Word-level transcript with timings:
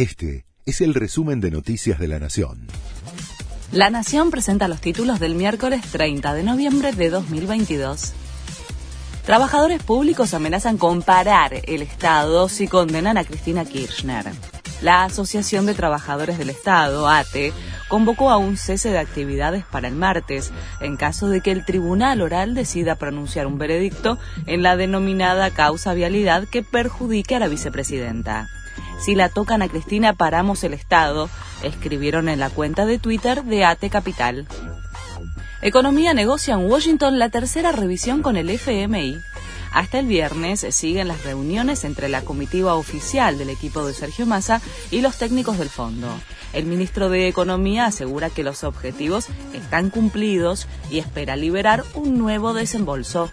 Este 0.00 0.46
es 0.64 0.80
el 0.80 0.94
resumen 0.94 1.42
de 1.42 1.50
Noticias 1.50 1.98
de 1.98 2.08
la 2.08 2.18
Nación. 2.18 2.68
La 3.70 3.90
Nación 3.90 4.30
presenta 4.30 4.66
los 4.66 4.80
títulos 4.80 5.20
del 5.20 5.34
miércoles 5.34 5.82
30 5.92 6.32
de 6.32 6.42
noviembre 6.42 6.92
de 6.92 7.10
2022. 7.10 8.14
Trabajadores 9.26 9.82
públicos 9.82 10.32
amenazan 10.32 10.78
con 10.78 11.02
parar 11.02 11.52
el 11.64 11.82
Estado 11.82 12.48
si 12.48 12.66
condenan 12.66 13.18
a 13.18 13.24
Cristina 13.24 13.66
Kirchner. 13.66 14.24
La 14.80 15.04
Asociación 15.04 15.66
de 15.66 15.74
Trabajadores 15.74 16.38
del 16.38 16.48
Estado, 16.48 17.06
ATE, 17.06 17.52
convocó 17.90 18.30
a 18.30 18.38
un 18.38 18.56
cese 18.56 18.90
de 18.90 18.98
actividades 18.98 19.64
para 19.66 19.88
el 19.88 19.94
martes, 19.94 20.52
en 20.80 20.96
caso 20.96 21.28
de 21.28 21.42
que 21.42 21.50
el 21.50 21.66
Tribunal 21.66 22.22
Oral 22.22 22.54
decida 22.54 22.94
pronunciar 22.94 23.46
un 23.46 23.58
veredicto 23.58 24.16
en 24.46 24.62
la 24.62 24.76
denominada 24.76 25.50
causa 25.50 25.92
vialidad 25.92 26.44
que 26.48 26.62
perjudique 26.62 27.34
a 27.34 27.40
la 27.40 27.48
vicepresidenta. 27.48 28.48
Si 29.04 29.14
la 29.14 29.28
tocan 29.28 29.60
a 29.60 29.68
Cristina, 29.68 30.12
paramos 30.12 30.62
el 30.62 30.72
Estado, 30.72 31.28
escribieron 31.62 32.28
en 32.28 32.38
la 32.38 32.48
cuenta 32.48 32.86
de 32.86 32.98
Twitter 32.98 33.44
de 33.44 33.64
ATE 33.64 33.90
Capital. 33.90 34.46
Economía 35.60 36.14
negocia 36.14 36.54
en 36.54 36.70
Washington 36.70 37.18
la 37.18 37.28
tercera 37.28 37.72
revisión 37.72 38.22
con 38.22 38.36
el 38.36 38.48
FMI. 38.50 39.18
Hasta 39.72 40.00
el 40.00 40.06
viernes 40.06 40.66
siguen 40.70 41.08
las 41.08 41.22
reuniones 41.22 41.84
entre 41.84 42.08
la 42.08 42.22
comitiva 42.22 42.74
oficial 42.74 43.38
del 43.38 43.50
equipo 43.50 43.86
de 43.86 43.94
Sergio 43.94 44.26
Massa 44.26 44.60
y 44.90 45.00
los 45.00 45.16
técnicos 45.16 45.58
del 45.58 45.68
fondo. 45.68 46.08
El 46.52 46.66
ministro 46.66 47.08
de 47.08 47.28
Economía 47.28 47.86
asegura 47.86 48.30
que 48.30 48.42
los 48.42 48.64
objetivos 48.64 49.28
están 49.54 49.90
cumplidos 49.90 50.66
y 50.90 50.98
espera 50.98 51.36
liberar 51.36 51.84
un 51.94 52.18
nuevo 52.18 52.52
desembolso. 52.52 53.30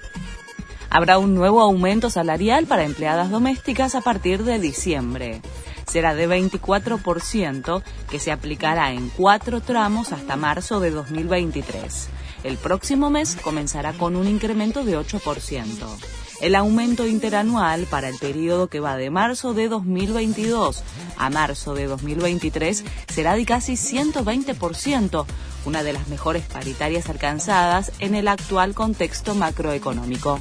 Habrá 0.92 1.18
un 1.18 1.34
nuevo 1.34 1.62
aumento 1.62 2.10
salarial 2.10 2.68
para 2.68 2.86
empleadas 2.86 3.32
domésticas 3.32 3.96
a 3.96 4.02
partir 4.02 4.44
de 4.44 4.60
diciembre. 4.60 5.42
Será 5.88 6.14
de 6.14 6.30
24% 6.30 7.82
que 8.10 8.20
se 8.20 8.32
aplicará 8.32 8.92
en 8.92 9.10
cuatro 9.10 9.62
tramos 9.62 10.12
hasta 10.12 10.36
marzo 10.36 10.80
de 10.80 10.92
2023. 10.92 12.10
El 12.44 12.58
próximo 12.58 13.10
mes 13.10 13.36
comenzará 13.42 13.94
con 13.94 14.16
un 14.16 14.28
incremento 14.28 14.84
de 14.84 14.98
8%. 14.98 16.27
El 16.40 16.56
aumento 16.56 17.08
interanual 17.08 17.88
para 17.90 18.10
el 18.10 18.18
periodo 18.18 18.68
que 18.68 18.80
va 18.80 18.96
de 18.96 19.10
marzo 19.10 19.56
de 19.56 19.70
2022 19.70 20.84
a 21.18 21.30
marzo 21.32 21.74
de 21.74 21.88
2023 21.88 22.84
será 23.08 23.36
de 23.36 23.46
casi 23.46 23.74
120%, 23.74 25.26
una 25.66 25.82
de 25.82 25.94
las 25.94 26.08
mejores 26.10 26.44
paritarias 26.46 27.10
alcanzadas 27.10 27.92
en 28.00 28.14
el 28.14 28.28
actual 28.28 28.76
contexto 28.76 29.34
macroeconómico. 29.34 30.40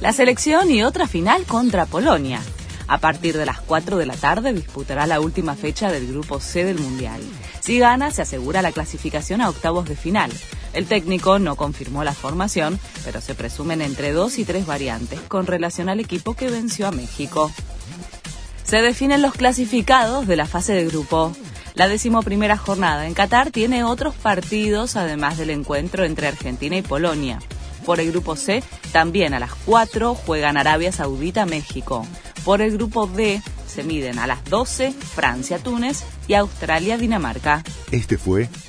La 0.00 0.12
selección 0.12 0.70
y 0.72 0.82
otra 0.82 1.06
final 1.06 1.44
contra 1.44 1.86
Polonia. 1.86 2.40
A 2.88 2.98
partir 2.98 3.36
de 3.36 3.46
las 3.46 3.60
4 3.60 3.96
de 3.96 4.06
la 4.06 4.14
tarde 4.14 4.52
disputará 4.52 5.06
la 5.06 5.20
última 5.20 5.54
fecha 5.54 5.90
del 5.90 6.06
grupo 6.08 6.40
C 6.40 6.64
del 6.64 6.78
Mundial. 6.78 7.20
Si 7.60 7.78
gana, 7.78 8.10
se 8.10 8.22
asegura 8.22 8.62
la 8.62 8.72
clasificación 8.72 9.40
a 9.40 9.48
octavos 9.48 9.88
de 9.88 9.96
final. 9.96 10.30
El 10.76 10.84
técnico 10.84 11.38
no 11.38 11.56
confirmó 11.56 12.04
la 12.04 12.12
formación, 12.12 12.78
pero 13.02 13.22
se 13.22 13.34
presumen 13.34 13.80
entre 13.80 14.12
dos 14.12 14.36
y 14.38 14.44
tres 14.44 14.66
variantes 14.66 15.18
con 15.22 15.46
relación 15.46 15.88
al 15.88 16.00
equipo 16.00 16.34
que 16.34 16.50
venció 16.50 16.86
a 16.86 16.92
México. 16.92 17.50
Se 18.62 18.82
definen 18.82 19.22
los 19.22 19.32
clasificados 19.32 20.26
de 20.26 20.36
la 20.36 20.46
fase 20.46 20.74
de 20.74 20.84
grupo. 20.84 21.34
La 21.76 21.88
decimoprimera 21.88 22.58
jornada 22.58 23.06
en 23.06 23.14
Qatar 23.14 23.52
tiene 23.52 23.84
otros 23.84 24.14
partidos 24.16 24.96
además 24.96 25.38
del 25.38 25.48
encuentro 25.48 26.04
entre 26.04 26.26
Argentina 26.26 26.76
y 26.76 26.82
Polonia. 26.82 27.38
Por 27.86 27.98
el 27.98 28.10
grupo 28.10 28.36
C, 28.36 28.62
también 28.92 29.32
a 29.32 29.40
las 29.40 29.54
4 29.54 30.14
juegan 30.14 30.58
Arabia 30.58 30.92
Saudita-México. 30.92 32.06
Por 32.44 32.60
el 32.60 32.72
grupo 32.72 33.06
D, 33.06 33.40
se 33.66 33.82
miden 33.82 34.18
a 34.18 34.26
las 34.26 34.44
12 34.44 34.92
Francia-Túnez 34.92 36.04
y 36.28 36.34
Australia-Dinamarca. 36.34 37.64
Este 37.92 38.18
fue 38.18 38.50